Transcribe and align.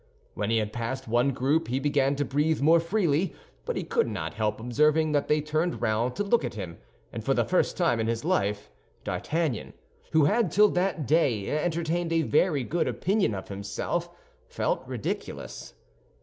When 0.33 0.49
he 0.49 0.57
had 0.57 0.73
passed 0.73 1.07
one 1.07 1.29
group 1.29 1.67
he 1.67 1.79
began 1.79 2.15
to 2.15 2.25
breathe 2.25 2.59
more 2.59 2.79
freely; 2.79 3.35
but 3.65 3.75
he 3.75 3.83
could 3.83 4.07
not 4.07 4.33
help 4.33 4.59
observing 4.59 5.11
that 5.11 5.27
they 5.27 5.41
turned 5.41 5.79
round 5.79 6.15
to 6.15 6.23
look 6.23 6.43
at 6.43 6.55
him, 6.55 6.79
and 7.13 7.23
for 7.23 7.35
the 7.35 7.45
first 7.45 7.77
time 7.77 7.99
in 7.99 8.07
his 8.07 8.25
life 8.25 8.71
D'Artagnan, 9.03 9.73
who 10.11 10.25
had 10.25 10.51
till 10.51 10.69
that 10.69 11.05
day 11.05 11.47
entertained 11.55 12.11
a 12.11 12.23
very 12.23 12.63
good 12.63 12.87
opinion 12.87 13.35
of 13.35 13.49
himself, 13.49 14.09
felt 14.49 14.81
ridiculous. 14.87 15.75